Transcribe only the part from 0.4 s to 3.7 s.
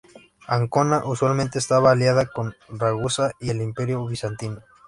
Ancona usualmente estaba aliada con Ragusa y el